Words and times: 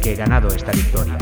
que 0.00 0.12
he 0.12 0.16
ganado 0.16 0.48
esta 0.48 0.72
victoria. 0.72 1.16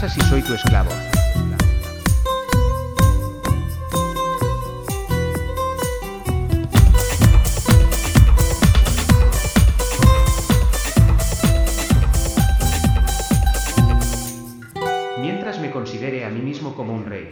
pasa 0.00 0.14
si 0.14 0.20
soy 0.28 0.42
tu 0.42 0.54
esclavo? 0.54 0.90
Mientras 15.18 15.58
me 15.58 15.72
considere 15.72 16.24
a 16.24 16.30
mí 16.30 16.42
mismo 16.42 16.74
como 16.74 16.94
un 16.94 17.04
rey, 17.04 17.30